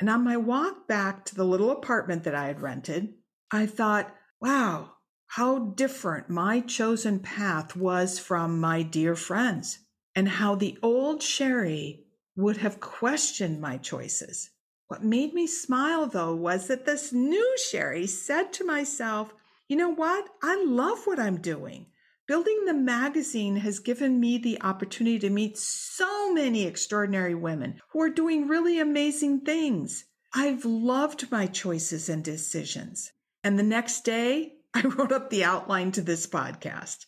And 0.00 0.08
on 0.08 0.24
my 0.24 0.38
walk 0.38 0.88
back 0.88 1.26
to 1.26 1.34
the 1.34 1.44
little 1.44 1.70
apartment 1.70 2.24
that 2.24 2.34
I 2.34 2.46
had 2.46 2.62
rented, 2.62 3.12
I 3.52 3.66
thought, 3.66 4.12
wow, 4.40 4.94
how 5.26 5.58
different 5.58 6.30
my 6.30 6.60
chosen 6.60 7.20
path 7.20 7.76
was 7.76 8.18
from 8.18 8.58
my 8.58 8.82
dear 8.82 9.14
friends 9.14 9.80
and 10.16 10.28
how 10.28 10.54
the 10.54 10.78
old 10.82 11.22
Sherry 11.22 12.06
would 12.40 12.56
have 12.58 12.80
questioned 12.80 13.60
my 13.60 13.76
choices. 13.76 14.50
What 14.88 15.04
made 15.04 15.34
me 15.34 15.46
smile 15.46 16.06
though 16.06 16.34
was 16.34 16.66
that 16.66 16.84
this 16.84 17.12
new 17.12 17.56
Sherry 17.58 18.06
said 18.06 18.52
to 18.54 18.64
myself, 18.64 19.32
you 19.68 19.76
know 19.76 19.90
what? 19.90 20.28
I 20.42 20.64
love 20.64 21.06
what 21.06 21.20
I'm 21.20 21.40
doing. 21.40 21.86
Building 22.26 22.64
the 22.64 22.74
magazine 22.74 23.56
has 23.56 23.78
given 23.78 24.18
me 24.18 24.38
the 24.38 24.60
opportunity 24.62 25.18
to 25.20 25.30
meet 25.30 25.58
so 25.58 26.32
many 26.32 26.64
extraordinary 26.64 27.34
women 27.34 27.80
who 27.90 28.00
are 28.02 28.10
doing 28.10 28.48
really 28.48 28.80
amazing 28.80 29.40
things. 29.40 30.04
I've 30.32 30.64
loved 30.64 31.30
my 31.30 31.46
choices 31.46 32.08
and 32.08 32.24
decisions. 32.24 33.12
And 33.42 33.58
the 33.58 33.64
next 33.64 34.04
day, 34.04 34.54
I 34.74 34.82
wrote 34.82 35.12
up 35.12 35.30
the 35.30 35.44
outline 35.44 35.92
to 35.92 36.02
this 36.02 36.26
podcast. 36.26 37.06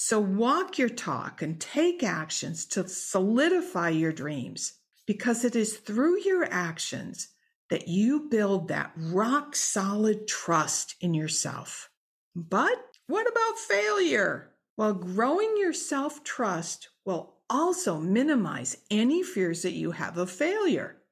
So 0.00 0.20
walk 0.20 0.78
your 0.78 0.88
talk 0.88 1.42
and 1.42 1.60
take 1.60 2.04
actions 2.04 2.66
to 2.66 2.88
solidify 2.88 3.88
your 3.88 4.12
dreams 4.12 4.74
because 5.08 5.44
it 5.44 5.56
is 5.56 5.76
through 5.76 6.20
your 6.20 6.46
actions 6.52 7.30
that 7.68 7.88
you 7.88 8.28
build 8.30 8.68
that 8.68 8.92
rock 8.96 9.56
solid 9.56 10.28
trust 10.28 10.94
in 11.00 11.14
yourself. 11.14 11.90
But 12.36 12.78
what 13.08 13.28
about 13.28 13.58
failure? 13.58 14.52
Well, 14.76 14.94
growing 14.94 15.56
your 15.58 15.72
self 15.72 16.22
trust 16.22 16.90
will 17.04 17.34
also 17.50 17.98
minimize 17.98 18.76
any 18.92 19.24
fears 19.24 19.62
that 19.62 19.72
you 19.72 19.90
have 19.90 20.16
of 20.16 20.30
failure. 20.30 21.02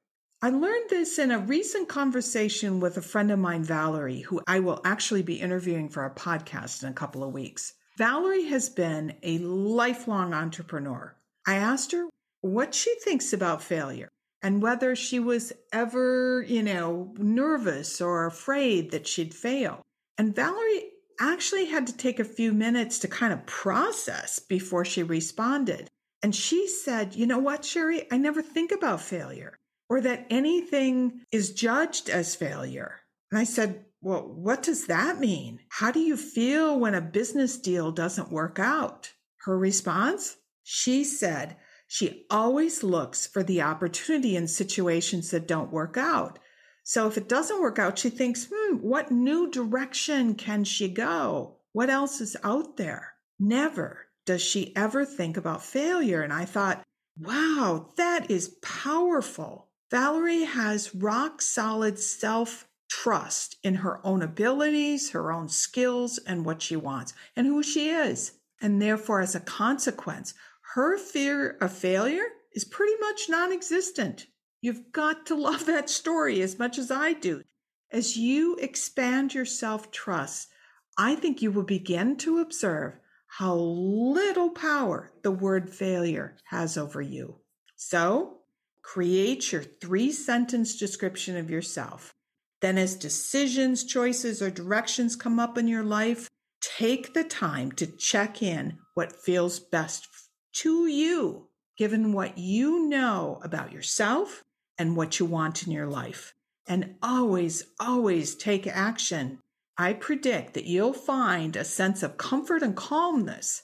I 0.41 0.49
learned 0.49 0.89
this 0.89 1.19
in 1.19 1.31
a 1.31 1.39
recent 1.39 1.89
conversation 1.89 2.79
with 2.79 2.95
a 2.95 3.01
friend 3.01 3.31
of 3.31 3.39
mine, 3.39 3.65
Valerie, 3.65 4.21
who 4.21 4.39
I 4.47 4.61
will 4.61 4.79
actually 4.85 5.23
be 5.23 5.41
interviewing 5.41 5.89
for 5.89 6.03
our 6.03 6.15
podcast 6.15 6.83
in 6.83 6.89
a 6.89 6.93
couple 6.93 7.21
of 7.21 7.33
weeks. 7.33 7.73
Valerie 7.97 8.45
has 8.45 8.69
been 8.69 9.15
a 9.23 9.39
lifelong 9.39 10.31
entrepreneur. 10.31 11.15
I 11.47 11.55
asked 11.55 11.91
her 11.93 12.07
what 12.41 12.75
she 12.75 12.93
thinks 12.99 13.33
about 13.33 13.63
failure 13.63 14.07
and 14.43 14.61
whether 14.61 14.95
she 14.95 15.19
was 15.19 15.51
ever, 15.73 16.45
you 16.47 16.61
know, 16.61 17.15
nervous 17.17 17.99
or 17.99 18.27
afraid 18.27 18.91
that 18.91 19.07
she'd 19.07 19.33
fail. 19.33 19.81
And 20.15 20.35
Valerie 20.35 20.91
actually 21.19 21.65
had 21.65 21.87
to 21.87 21.97
take 21.97 22.19
a 22.19 22.23
few 22.23 22.53
minutes 22.53 22.99
to 22.99 23.07
kind 23.07 23.33
of 23.33 23.47
process 23.47 24.37
before 24.37 24.85
she 24.85 25.01
responded. 25.01 25.87
And 26.21 26.35
she 26.35 26.67
said, 26.67 27.15
You 27.15 27.25
know 27.25 27.39
what, 27.39 27.65
Sherry? 27.65 28.05
I 28.11 28.17
never 28.17 28.43
think 28.43 28.71
about 28.71 29.01
failure 29.01 29.57
or 29.89 30.01
that 30.01 30.27
anything 30.29 31.21
is 31.31 31.51
judged 31.51 32.11
as 32.11 32.35
failure. 32.35 32.99
And 33.31 33.39
I 33.39 33.43
said, 33.43 33.85
well, 34.01 34.27
what 34.27 34.63
does 34.63 34.87
that 34.87 35.19
mean? 35.19 35.59
How 35.69 35.91
do 35.91 35.99
you 35.99 36.17
feel 36.17 36.79
when 36.79 36.93
a 36.93 37.01
business 37.01 37.57
deal 37.57 37.91
doesn't 37.91 38.31
work 38.31 38.59
out? 38.59 39.13
Her 39.45 39.57
response? 39.57 40.37
She 40.63 41.03
said 41.03 41.57
she 41.87 42.25
always 42.29 42.83
looks 42.83 43.25
for 43.25 43.43
the 43.43 43.61
opportunity 43.61 44.35
in 44.35 44.47
situations 44.47 45.31
that 45.31 45.47
don't 45.47 45.71
work 45.71 45.97
out. 45.97 46.37
So 46.83 47.07
if 47.07 47.17
it 47.17 47.27
doesn't 47.29 47.61
work 47.61 47.79
out, 47.79 47.97
she 47.97 48.09
thinks, 48.09 48.47
hmm, 48.53 48.75
what 48.77 49.11
new 49.11 49.49
direction 49.49 50.35
can 50.35 50.63
she 50.63 50.89
go? 50.89 51.57
What 51.71 51.89
else 51.89 52.21
is 52.21 52.37
out 52.43 52.77
there? 52.77 53.13
Never 53.39 54.07
does 54.25 54.41
she 54.41 54.75
ever 54.75 55.05
think 55.05 55.37
about 55.37 55.63
failure. 55.63 56.21
And 56.21 56.33
I 56.33 56.45
thought, 56.45 56.83
wow, 57.19 57.93
that 57.95 58.29
is 58.29 58.55
powerful. 58.61 59.69
Valerie 59.89 60.43
has 60.43 60.93
rock 60.93 61.41
solid 61.41 61.97
self 61.97 62.66
trust 62.89 63.57
in 63.63 63.75
her 63.75 64.05
own 64.05 64.21
abilities, 64.21 65.11
her 65.11 65.31
own 65.31 65.49
skills, 65.49 66.17
and 66.19 66.45
what 66.45 66.61
she 66.61 66.75
wants 66.75 67.13
and 67.35 67.47
who 67.47 67.61
she 67.61 67.89
is. 67.89 68.33
And 68.61 68.81
therefore, 68.81 69.21
as 69.21 69.35
a 69.35 69.39
consequence, 69.39 70.33
her 70.73 70.97
fear 70.97 71.57
of 71.61 71.71
failure 71.71 72.25
is 72.53 72.65
pretty 72.65 72.95
much 72.99 73.29
non 73.29 73.51
existent. 73.51 74.27
You've 74.61 74.91
got 74.91 75.25
to 75.27 75.35
love 75.47 75.65
that 75.65 75.89
story 75.89 76.41
as 76.41 76.59
much 76.59 76.77
as 76.77 76.91
I 76.91 77.13
do. 77.13 77.43
As 77.91 78.17
you 78.17 78.55
expand 78.55 79.33
your 79.33 79.45
self 79.45 79.91
trust, 79.91 80.49
I 80.97 81.15
think 81.15 81.41
you 81.41 81.51
will 81.51 81.63
begin 81.63 82.17
to 82.17 82.39
observe 82.39 82.97
how 83.27 83.55
little 83.55 84.49
power 84.49 85.11
the 85.21 85.31
word 85.31 85.69
failure 85.69 86.37
has 86.45 86.77
over 86.77 87.01
you. 87.01 87.39
So, 87.75 88.39
create 88.81 89.51
your 89.51 89.61
three 89.61 90.11
sentence 90.11 90.77
description 90.77 91.37
of 91.37 91.49
yourself. 91.49 92.15
Then, 92.61 92.77
as 92.77 92.95
decisions, 92.95 93.83
choices, 93.83 94.41
or 94.41 94.49
directions 94.49 95.15
come 95.15 95.39
up 95.39 95.57
in 95.57 95.67
your 95.67 95.83
life, 95.83 96.27
take 96.61 97.13
the 97.13 97.23
time 97.23 97.71
to 97.73 97.85
check 97.85 98.41
in 98.41 98.79
what 98.95 99.15
feels 99.23 99.59
best 99.59 100.07
to 100.53 100.87
you. 100.87 101.49
given 101.77 102.11
what 102.11 102.39
you 102.39 102.89
know 102.89 103.39
about 103.43 103.71
yourself 103.71 104.43
and 104.79 104.97
what 104.97 105.19
you 105.19 105.25
want 105.27 105.61
in 105.67 105.71
your 105.71 105.85
life. 105.85 106.33
And 106.67 106.95
always, 107.03 107.65
always 107.79 108.33
take 108.33 108.65
action. 108.65 109.37
I 109.77 109.93
predict 109.93 110.55
that 110.55 110.65
you'll 110.65 110.93
find 110.93 111.55
a 111.55 111.63
sense 111.63 112.01
of 112.01 112.17
comfort 112.17 112.63
and 112.63 112.75
calmness 112.75 113.61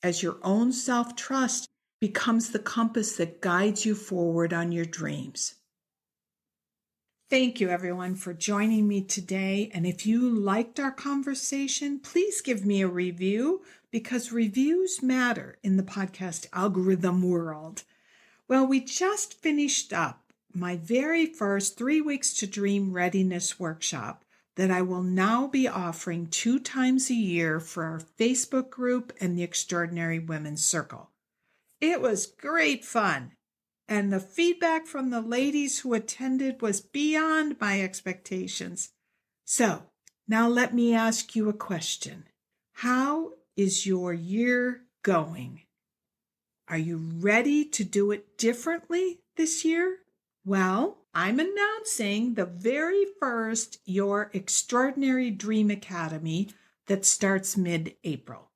as 0.00 0.22
your 0.22 0.38
own 0.44 0.72
self 0.72 1.16
trust 1.16 1.66
becomes 2.00 2.50
the 2.50 2.58
compass 2.60 3.16
that 3.16 3.40
guides 3.40 3.84
you 3.84 3.94
forward 3.94 4.52
on 4.52 4.72
your 4.72 4.84
dreams. 4.84 5.56
Thank 7.30 7.60
you, 7.60 7.68
everyone, 7.68 8.16
for 8.16 8.34
joining 8.34 8.88
me 8.88 9.02
today. 9.02 9.70
And 9.72 9.86
if 9.86 10.04
you 10.04 10.28
liked 10.28 10.80
our 10.80 10.90
conversation, 10.90 12.00
please 12.00 12.40
give 12.40 12.66
me 12.66 12.82
a 12.82 12.88
review 12.88 13.62
because 13.92 14.32
reviews 14.32 15.00
matter 15.00 15.56
in 15.62 15.76
the 15.76 15.84
podcast 15.84 16.48
algorithm 16.52 17.22
world. 17.22 17.84
Well, 18.48 18.66
we 18.66 18.80
just 18.80 19.34
finished 19.34 19.92
up 19.92 20.32
my 20.52 20.74
very 20.74 21.24
first 21.24 21.78
three 21.78 22.00
weeks 22.00 22.34
to 22.34 22.48
dream 22.48 22.92
readiness 22.92 23.60
workshop 23.60 24.24
that 24.56 24.72
I 24.72 24.82
will 24.82 25.04
now 25.04 25.46
be 25.46 25.68
offering 25.68 26.26
two 26.26 26.58
times 26.58 27.10
a 27.10 27.14
year 27.14 27.60
for 27.60 27.84
our 27.84 28.00
Facebook 28.00 28.70
group 28.70 29.12
and 29.20 29.38
the 29.38 29.44
Extraordinary 29.44 30.18
Women's 30.18 30.64
Circle. 30.64 31.10
It 31.80 32.00
was 32.00 32.26
great 32.26 32.84
fun 32.84 33.36
and 33.90 34.12
the 34.12 34.20
feedback 34.20 34.86
from 34.86 35.10
the 35.10 35.20
ladies 35.20 35.80
who 35.80 35.92
attended 35.92 36.62
was 36.62 36.80
beyond 36.80 37.60
my 37.60 37.82
expectations. 37.82 38.90
So, 39.44 39.82
now 40.28 40.48
let 40.48 40.72
me 40.72 40.94
ask 40.94 41.34
you 41.34 41.48
a 41.48 41.52
question. 41.52 42.28
How 42.74 43.32
is 43.56 43.84
your 43.86 44.12
year 44.12 44.82
going? 45.02 45.62
Are 46.68 46.78
you 46.78 46.98
ready 46.98 47.64
to 47.64 47.82
do 47.82 48.12
it 48.12 48.38
differently 48.38 49.22
this 49.36 49.64
year? 49.64 49.98
Well, 50.44 50.98
I'm 51.12 51.40
announcing 51.40 52.34
the 52.34 52.46
very 52.46 53.06
first 53.18 53.78
Your 53.84 54.30
Extraordinary 54.32 55.32
Dream 55.32 55.68
Academy 55.68 56.50
that 56.86 57.04
starts 57.04 57.56
mid 57.56 57.96
April. 58.04 58.52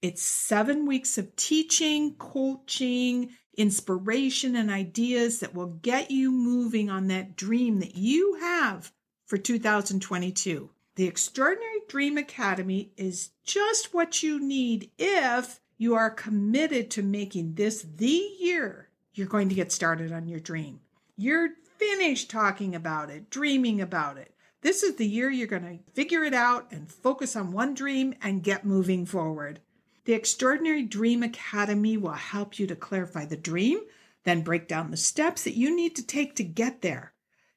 It's 0.00 0.22
seven 0.22 0.86
weeks 0.86 1.18
of 1.18 1.34
teaching, 1.34 2.14
coaching, 2.14 3.30
inspiration 3.58 4.56
and 4.56 4.70
ideas 4.70 5.40
that 5.40 5.54
will 5.54 5.66
get 5.66 6.10
you 6.10 6.32
moving 6.32 6.88
on 6.88 7.08
that 7.08 7.36
dream 7.36 7.80
that 7.80 7.96
you 7.96 8.38
have 8.40 8.92
for 9.26 9.36
2022. 9.36 10.70
The 10.94 11.06
Extraordinary 11.06 11.80
Dream 11.88 12.16
Academy 12.16 12.92
is 12.96 13.30
just 13.44 13.92
what 13.92 14.22
you 14.22 14.40
need 14.40 14.90
if 14.96 15.60
you 15.76 15.94
are 15.94 16.10
committed 16.10 16.90
to 16.92 17.02
making 17.02 17.54
this 17.54 17.82
the 17.82 18.30
year 18.40 18.88
you're 19.12 19.26
going 19.26 19.48
to 19.48 19.54
get 19.54 19.72
started 19.72 20.12
on 20.12 20.28
your 20.28 20.40
dream. 20.40 20.80
You're 21.16 21.50
finished 21.76 22.30
talking 22.30 22.74
about 22.74 23.10
it, 23.10 23.30
dreaming 23.30 23.80
about 23.80 24.16
it. 24.16 24.34
This 24.60 24.82
is 24.82 24.96
the 24.96 25.06
year 25.06 25.30
you're 25.30 25.46
going 25.46 25.62
to 25.62 25.92
figure 25.92 26.22
it 26.22 26.34
out 26.34 26.70
and 26.70 26.90
focus 26.90 27.36
on 27.36 27.52
one 27.52 27.74
dream 27.74 28.14
and 28.22 28.42
get 28.42 28.64
moving 28.64 29.06
forward. 29.06 29.60
The 30.08 30.14
Extraordinary 30.14 30.84
Dream 30.84 31.22
Academy 31.22 31.98
will 31.98 32.12
help 32.12 32.58
you 32.58 32.66
to 32.68 32.74
clarify 32.74 33.26
the 33.26 33.36
dream, 33.36 33.80
then 34.24 34.40
break 34.40 34.66
down 34.66 34.90
the 34.90 34.96
steps 34.96 35.44
that 35.44 35.54
you 35.54 35.76
need 35.76 35.94
to 35.96 36.02
take 36.02 36.34
to 36.36 36.44
get 36.44 36.80
there. 36.80 37.12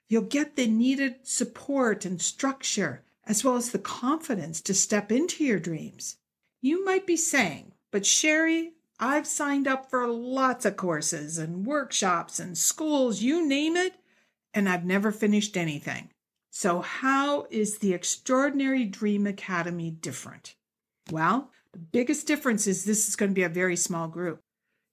You'll 0.10 0.24
get 0.24 0.58
the 0.58 0.68
needed 0.68 1.26
support 1.26 2.04
and 2.04 2.22
structure, 2.22 3.06
as 3.26 3.46
well 3.46 3.56
as 3.56 3.72
the 3.72 3.80
confidence 3.80 4.60
to 4.64 4.74
step 4.74 5.14
into 5.14 5.46
your 5.46 5.60
dreams. 5.60 6.18
You 6.60 6.84
might 6.84 7.08
be 7.08 7.16
saying, 7.16 7.72
but 7.90 8.06
Sherry, 8.06 8.74
I've 9.00 9.28
signed 9.28 9.66
up 9.66 9.90
for 9.90 10.06
lots 10.06 10.66
of 10.66 10.76
courses 10.76 11.38
and 11.38 11.66
workshops 11.66 12.38
and 12.38 12.58
schools, 12.58 13.22
you 13.22 13.48
name 13.48 13.78
it, 13.78 13.96
and 14.54 14.68
I've 14.68 14.84
never 14.84 15.14
finished 15.14 15.56
anything. 15.56 16.10
So, 16.50 16.82
how 16.82 17.48
is 17.50 17.78
the 17.78 17.94
Extraordinary 17.94 18.84
Dream 18.84 19.26
Academy 19.26 19.90
different? 19.90 20.56
Well, 21.10 21.50
the 21.74 21.80
biggest 21.80 22.28
difference 22.28 22.68
is 22.68 22.84
this 22.84 23.08
is 23.08 23.16
going 23.16 23.32
to 23.32 23.36
be 23.36 23.44
a 23.44 23.50
very 23.50 23.76
small 23.76 24.08
group. 24.08 24.42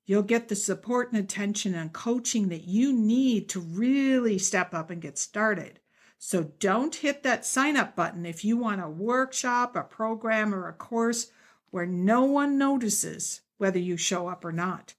You'll 0.06 0.22
get 0.22 0.48
the 0.48 0.56
support 0.56 1.12
and 1.12 1.20
attention 1.20 1.74
and 1.74 1.92
coaching 1.92 2.48
that 2.48 2.64
you 2.64 2.92
need 2.92 3.48
to 3.50 3.60
really 3.60 4.38
step 4.38 4.72
up 4.72 4.90
and 4.90 5.02
get 5.02 5.18
started. 5.18 5.80
So 6.18 6.52
don't 6.58 6.94
hit 6.94 7.22
that 7.22 7.44
sign 7.44 7.76
up 7.76 7.94
button 7.94 8.24
if 8.24 8.44
you 8.44 8.56
want 8.56 8.82
a 8.82 8.88
workshop, 8.88 9.76
a 9.76 9.82
program, 9.82 10.54
or 10.54 10.66
a 10.66 10.72
course 10.72 11.30
where 11.70 11.86
no 11.86 12.24
one 12.24 12.58
notices 12.58 13.42
whether 13.58 13.78
you 13.78 13.96
show 13.96 14.28
up 14.28 14.44
or 14.44 14.52
not. 14.52 14.94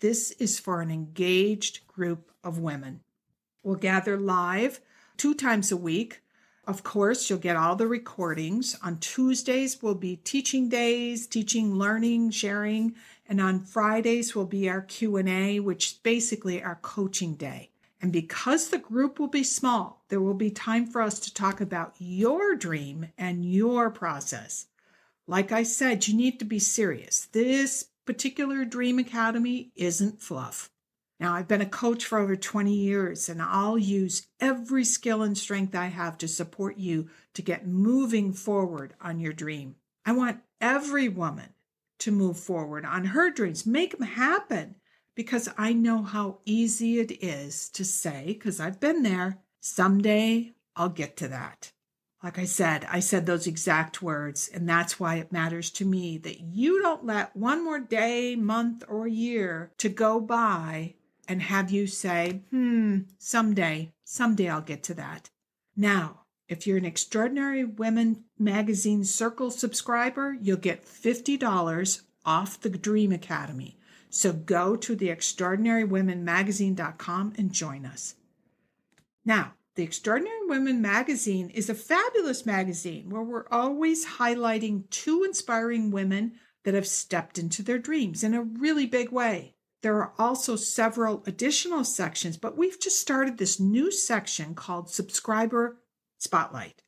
This 0.00 0.32
is 0.32 0.58
for 0.58 0.80
an 0.80 0.90
engaged 0.90 1.86
group 1.86 2.32
of 2.42 2.58
women. 2.58 3.00
We'll 3.62 3.76
gather 3.76 4.18
live 4.18 4.80
two 5.16 5.34
times 5.34 5.70
a 5.70 5.76
week 5.76 6.21
of 6.64 6.84
course, 6.84 7.28
you'll 7.28 7.40
get 7.40 7.56
all 7.56 7.74
the 7.74 7.88
recordings. 7.88 8.78
On 8.82 8.98
Tuesdays 8.98 9.82
will 9.82 9.96
be 9.96 10.16
teaching 10.16 10.68
days, 10.68 11.26
teaching, 11.26 11.74
learning, 11.74 12.30
sharing, 12.30 12.94
and 13.28 13.40
on 13.40 13.60
Fridays 13.60 14.36
will 14.36 14.46
be 14.46 14.68
our 14.68 14.82
Q&A, 14.82 15.58
which 15.58 15.86
is 15.86 15.92
basically 15.94 16.62
our 16.62 16.78
coaching 16.82 17.34
day. 17.34 17.70
And 18.00 18.12
because 18.12 18.68
the 18.68 18.78
group 18.78 19.18
will 19.18 19.28
be 19.28 19.44
small, 19.44 20.04
there 20.08 20.20
will 20.20 20.34
be 20.34 20.50
time 20.50 20.86
for 20.86 21.02
us 21.02 21.18
to 21.20 21.34
talk 21.34 21.60
about 21.60 21.94
your 21.98 22.54
dream 22.54 23.08
and 23.16 23.44
your 23.44 23.90
process. 23.90 24.66
Like 25.26 25.52
I 25.52 25.62
said, 25.62 26.06
you 26.06 26.16
need 26.16 26.38
to 26.40 26.44
be 26.44 26.58
serious. 26.58 27.26
This 27.32 27.86
particular 28.04 28.64
Dream 28.64 28.98
Academy 28.98 29.70
isn't 29.76 30.20
fluff. 30.20 30.68
Now, 31.22 31.34
I've 31.34 31.46
been 31.46 31.60
a 31.60 31.66
coach 31.66 32.04
for 32.04 32.18
over 32.18 32.34
20 32.34 32.74
years, 32.74 33.28
and 33.28 33.40
I'll 33.40 33.78
use 33.78 34.26
every 34.40 34.84
skill 34.84 35.22
and 35.22 35.38
strength 35.38 35.72
I 35.72 35.86
have 35.86 36.18
to 36.18 36.26
support 36.26 36.78
you 36.78 37.10
to 37.34 37.42
get 37.42 37.64
moving 37.64 38.32
forward 38.32 38.94
on 39.00 39.20
your 39.20 39.32
dream. 39.32 39.76
I 40.04 40.10
want 40.14 40.40
every 40.60 41.08
woman 41.08 41.50
to 42.00 42.10
move 42.10 42.40
forward 42.40 42.84
on 42.84 43.04
her 43.04 43.30
dreams, 43.30 43.64
make 43.64 43.96
them 43.96 44.08
happen, 44.08 44.74
because 45.14 45.48
I 45.56 45.72
know 45.72 46.02
how 46.02 46.38
easy 46.44 46.98
it 46.98 47.22
is 47.22 47.68
to 47.68 47.84
say, 47.84 48.24
because 48.26 48.58
I've 48.58 48.80
been 48.80 49.04
there, 49.04 49.38
someday 49.60 50.54
I'll 50.74 50.88
get 50.88 51.16
to 51.18 51.28
that. 51.28 51.70
Like 52.20 52.36
I 52.36 52.46
said, 52.46 52.84
I 52.90 52.98
said 52.98 53.26
those 53.26 53.46
exact 53.46 54.02
words, 54.02 54.50
and 54.52 54.68
that's 54.68 54.98
why 54.98 55.16
it 55.16 55.30
matters 55.30 55.70
to 55.72 55.84
me 55.84 56.18
that 56.18 56.40
you 56.40 56.82
don't 56.82 57.06
let 57.06 57.36
one 57.36 57.64
more 57.64 57.78
day, 57.78 58.34
month, 58.34 58.82
or 58.88 59.06
year 59.06 59.70
to 59.78 59.88
go 59.88 60.18
by 60.18 60.94
and 61.32 61.40
have 61.40 61.70
you 61.70 61.86
say, 61.86 62.42
hmm, 62.50 62.98
someday, 63.16 63.94
someday 64.04 64.50
I'll 64.50 64.60
get 64.60 64.82
to 64.84 64.92
that. 64.94 65.30
Now, 65.74 66.26
if 66.46 66.66
you're 66.66 66.76
an 66.76 66.84
Extraordinary 66.84 67.64
Women 67.64 68.24
Magazine 68.38 69.02
Circle 69.02 69.50
subscriber, 69.50 70.36
you'll 70.38 70.58
get 70.58 70.84
$50 70.84 72.02
off 72.26 72.60
the 72.60 72.68
Dream 72.68 73.12
Academy. 73.12 73.78
So 74.10 74.34
go 74.34 74.76
to 74.76 74.94
the 74.94 75.08
extraordinarywomenmagazine.com 75.08 77.32
and 77.38 77.50
join 77.50 77.86
us. 77.86 78.16
Now, 79.24 79.54
the 79.74 79.84
Extraordinary 79.84 80.46
Women 80.46 80.82
magazine 80.82 81.48
is 81.48 81.70
a 81.70 81.74
fabulous 81.74 82.44
magazine 82.44 83.08
where 83.08 83.22
we're 83.22 83.48
always 83.50 84.04
highlighting 84.04 84.90
two 84.90 85.24
inspiring 85.24 85.90
women 85.90 86.32
that 86.64 86.74
have 86.74 86.86
stepped 86.86 87.38
into 87.38 87.62
their 87.62 87.78
dreams 87.78 88.22
in 88.22 88.34
a 88.34 88.42
really 88.42 88.84
big 88.84 89.10
way. 89.10 89.54
There 89.82 89.96
are 89.96 90.14
also 90.16 90.56
several 90.56 91.22
additional 91.26 91.84
sections, 91.84 92.36
but 92.36 92.56
we've 92.56 92.80
just 92.80 93.00
started 93.00 93.36
this 93.36 93.58
new 93.58 93.90
section 93.90 94.54
called 94.54 94.88
Subscriber 94.88 95.80
Spotlight, 96.18 96.84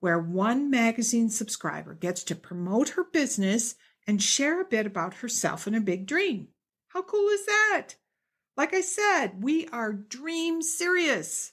where 0.00 0.18
one 0.18 0.70
magazine 0.70 1.28
subscriber 1.28 1.92
gets 1.94 2.24
to 2.24 2.34
promote 2.34 2.88
her 2.90 3.04
business 3.04 3.74
and 4.06 4.22
share 4.22 4.62
a 4.62 4.64
bit 4.64 4.86
about 4.86 5.14
herself 5.14 5.66
and 5.66 5.74
a 5.76 5.80
big 5.80 6.06
dream. 6.06 6.48
How 6.88 7.02
cool 7.02 7.28
is 7.28 7.44
that? 7.44 7.88
Like 8.56 8.72
I 8.72 8.80
said, 8.80 9.42
we 9.42 9.68
are 9.68 9.92
dream 9.92 10.62
serious. 10.62 11.52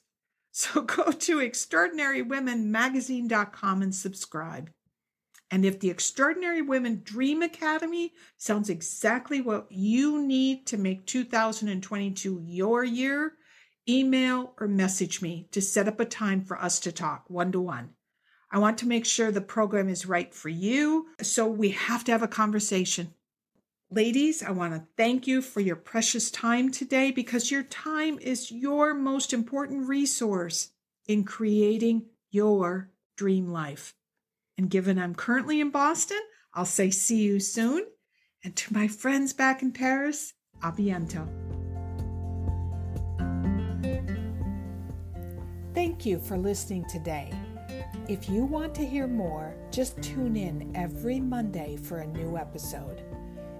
So 0.50 0.80
go 0.80 1.12
to 1.12 1.36
extraordinarywomenmagazine.com 1.36 3.82
and 3.82 3.94
subscribe. 3.94 4.70
And 5.50 5.64
if 5.64 5.78
the 5.78 5.90
Extraordinary 5.90 6.60
Women 6.60 7.02
Dream 7.04 7.42
Academy 7.42 8.12
sounds 8.36 8.68
exactly 8.68 9.40
what 9.40 9.70
you 9.70 10.22
need 10.22 10.66
to 10.66 10.76
make 10.76 11.06
2022 11.06 12.42
your 12.44 12.82
year, 12.82 13.34
email 13.88 14.54
or 14.58 14.66
message 14.66 15.22
me 15.22 15.48
to 15.52 15.62
set 15.62 15.86
up 15.86 16.00
a 16.00 16.04
time 16.04 16.42
for 16.42 16.60
us 16.60 16.80
to 16.80 16.92
talk 16.92 17.24
one 17.28 17.52
to 17.52 17.60
one. 17.60 17.90
I 18.50 18.58
want 18.58 18.78
to 18.78 18.88
make 18.88 19.04
sure 19.04 19.30
the 19.30 19.40
program 19.40 19.88
is 19.88 20.06
right 20.06 20.32
for 20.32 20.48
you, 20.48 21.08
so 21.20 21.46
we 21.46 21.70
have 21.70 22.04
to 22.04 22.12
have 22.12 22.22
a 22.22 22.28
conversation. 22.28 23.14
Ladies, 23.90 24.42
I 24.42 24.50
want 24.50 24.74
to 24.74 24.86
thank 24.96 25.26
you 25.26 25.42
for 25.42 25.60
your 25.60 25.76
precious 25.76 26.30
time 26.30 26.72
today 26.72 27.12
because 27.12 27.50
your 27.50 27.62
time 27.62 28.18
is 28.18 28.50
your 28.50 28.94
most 28.94 29.32
important 29.32 29.88
resource 29.88 30.70
in 31.06 31.22
creating 31.22 32.06
your 32.30 32.90
dream 33.16 33.48
life. 33.48 33.95
And 34.58 34.70
given 34.70 34.98
I'm 34.98 35.14
currently 35.14 35.60
in 35.60 35.70
Boston, 35.70 36.20
I'll 36.54 36.64
say 36.64 36.90
see 36.90 37.22
you 37.22 37.40
soon. 37.40 37.84
And 38.42 38.56
to 38.56 38.72
my 38.72 38.88
friends 38.88 39.32
back 39.32 39.62
in 39.62 39.72
Paris, 39.72 40.32
à 40.62 40.74
bientôt. 40.74 41.28
Thank 45.74 46.06
you 46.06 46.18
for 46.18 46.38
listening 46.38 46.86
today. 46.88 47.30
If 48.08 48.28
you 48.28 48.44
want 48.44 48.74
to 48.76 48.86
hear 48.86 49.06
more, 49.06 49.54
just 49.70 50.00
tune 50.00 50.36
in 50.36 50.74
every 50.74 51.20
Monday 51.20 51.76
for 51.76 51.98
a 51.98 52.06
new 52.06 52.36
episode. 52.36 53.02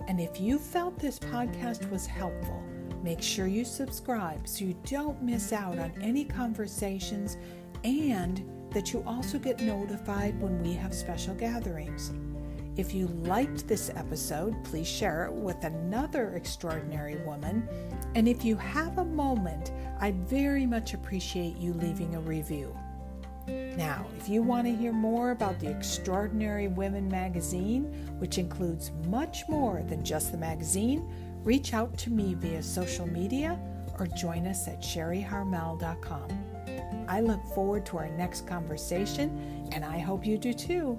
And 0.08 0.20
if 0.20 0.40
you 0.40 0.58
felt 0.58 0.98
this 0.98 1.18
podcast 1.18 1.90
was 1.90 2.06
helpful, 2.06 2.62
make 3.02 3.20
sure 3.20 3.46
you 3.46 3.64
subscribe 3.64 4.48
so 4.48 4.64
you 4.64 4.76
don't 4.84 5.22
miss 5.22 5.52
out 5.52 5.78
on 5.78 5.92
any 6.00 6.24
conversations 6.24 7.36
and 7.84 8.44
that 8.76 8.92
you 8.92 9.02
also 9.06 9.38
get 9.38 9.58
notified 9.62 10.38
when 10.38 10.62
we 10.62 10.74
have 10.74 10.92
special 10.92 11.34
gatherings. 11.34 12.12
If 12.76 12.92
you 12.92 13.06
liked 13.24 13.66
this 13.66 13.90
episode, 13.96 14.54
please 14.64 14.86
share 14.86 15.24
it 15.24 15.32
with 15.32 15.64
another 15.64 16.32
extraordinary 16.34 17.16
woman. 17.24 17.66
And 18.14 18.28
if 18.28 18.44
you 18.44 18.54
have 18.56 18.98
a 18.98 19.04
moment, 19.06 19.72
I'd 19.98 20.28
very 20.28 20.66
much 20.66 20.92
appreciate 20.92 21.56
you 21.56 21.72
leaving 21.72 22.16
a 22.16 22.20
review. 22.20 22.76
Now, 23.48 24.04
if 24.18 24.28
you 24.28 24.42
want 24.42 24.66
to 24.66 24.76
hear 24.76 24.92
more 24.92 25.30
about 25.30 25.58
the 25.58 25.70
Extraordinary 25.70 26.68
Women 26.68 27.08
magazine, 27.08 27.84
which 28.18 28.36
includes 28.36 28.92
much 29.06 29.44
more 29.48 29.82
than 29.84 30.04
just 30.04 30.32
the 30.32 30.38
magazine, 30.38 31.10
reach 31.44 31.72
out 31.72 31.96
to 31.96 32.10
me 32.10 32.34
via 32.34 32.62
social 32.62 33.06
media 33.06 33.58
or 33.98 34.06
join 34.06 34.46
us 34.46 34.68
at 34.68 34.82
sherryharmel.com. 34.82 36.45
I 37.08 37.20
look 37.20 37.44
forward 37.54 37.86
to 37.86 37.98
our 37.98 38.08
next 38.08 38.46
conversation, 38.46 39.68
and 39.72 39.84
I 39.84 39.98
hope 39.98 40.26
you 40.26 40.38
do 40.38 40.52
too. 40.52 40.98